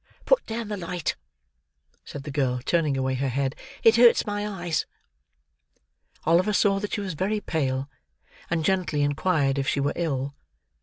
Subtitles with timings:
[0.25, 1.15] "Put down the light,"
[2.03, 3.55] said the girl, turning away her head.
[3.83, 4.87] "It hurts my eyes."
[6.23, 7.87] Oliver saw that she was very pale,
[8.49, 10.33] and gently inquired if she were ill.